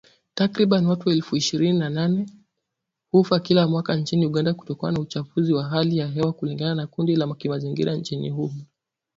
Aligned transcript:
Takriban 0.33 0.85
watu 0.87 1.11
elfu 1.11 1.35
ishirini 1.37 1.79
na 1.79 1.89
nane 1.89 2.25
hufa 3.11 3.39
kila 3.39 3.67
mwaka 3.67 3.95
nchini 3.95 4.25
Uganda 4.25 4.53
kutokana 4.53 4.93
na 4.93 4.99
uchafuzi 4.99 5.53
wa 5.53 5.63
hali 5.69 5.97
ya 5.97 6.07
hewa 6.07 6.33
kulingana 6.33 6.75
na 6.75 6.87
kundi 6.87 7.15
la 7.15 7.35
kimazingira 7.35 7.95
nchini 7.95 8.29
humo 8.29 8.65